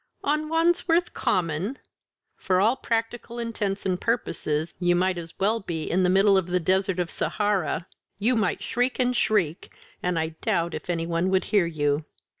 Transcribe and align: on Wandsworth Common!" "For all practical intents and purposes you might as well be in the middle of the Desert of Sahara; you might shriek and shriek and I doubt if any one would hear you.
on 0.23 0.49
Wandsworth 0.49 1.13
Common!" 1.13 1.77
"For 2.35 2.59
all 2.59 2.75
practical 2.75 3.37
intents 3.37 3.85
and 3.85 4.01
purposes 4.01 4.73
you 4.79 4.95
might 4.95 5.19
as 5.19 5.37
well 5.37 5.59
be 5.59 5.83
in 5.83 6.01
the 6.01 6.09
middle 6.09 6.37
of 6.37 6.47
the 6.47 6.59
Desert 6.59 6.97
of 6.97 7.11
Sahara; 7.11 7.85
you 8.17 8.35
might 8.35 8.63
shriek 8.63 8.97
and 8.97 9.15
shriek 9.15 9.71
and 10.01 10.17
I 10.17 10.29
doubt 10.41 10.73
if 10.73 10.89
any 10.89 11.05
one 11.05 11.29
would 11.29 11.43
hear 11.43 11.67
you. 11.67 12.05